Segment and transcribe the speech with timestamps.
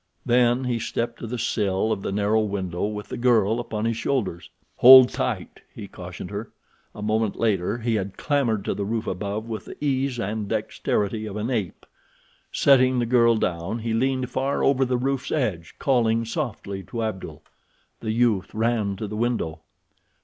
[0.25, 3.97] Then he stepped to the sill of the narrow window with the girl upon his
[3.97, 4.49] shoulders.
[4.77, 6.49] "Hold tight," he cautioned her.
[6.95, 11.27] A moment later he had clambered to the roof above with the ease and dexterity
[11.27, 11.85] of an ape.
[12.51, 17.43] Setting the girl down, he leaned far over the roof's edge, calling softly to Abdul.
[17.99, 19.59] The youth ran to the window.